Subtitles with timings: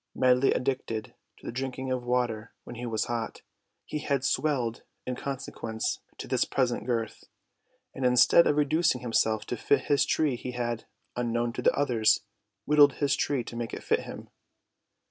[0.15, 3.43] Madly addicted to the drinking of water when he was hot,
[3.85, 7.25] he had swelled in consequence to his present girth,
[7.93, 10.85] and instead of reducing himself to fit his tree he had,
[11.15, 12.21] unknown to the others,
[12.65, 14.31] whittled his tree to make it fit him.